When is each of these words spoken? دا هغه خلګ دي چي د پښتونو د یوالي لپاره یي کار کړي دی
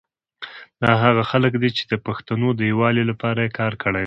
دا 0.83 0.91
هغه 1.03 1.23
خلګ 1.31 1.53
دي 1.61 1.69
چي 1.77 1.83
د 1.87 1.93
پښتونو 2.05 2.47
د 2.53 2.61
یوالي 2.71 3.03
لپاره 3.11 3.39
یي 3.45 3.51
کار 3.59 3.73
کړي 3.83 3.95
دی 3.99 3.99